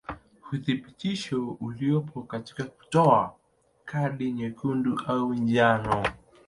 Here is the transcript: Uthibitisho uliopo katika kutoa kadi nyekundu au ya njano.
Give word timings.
Uthibitisho 0.53 1.57
uliopo 1.59 2.21
katika 2.21 2.63
kutoa 2.63 3.35
kadi 3.85 4.31
nyekundu 4.31 4.99
au 5.07 5.33
ya 5.33 5.37
njano. 5.39 6.03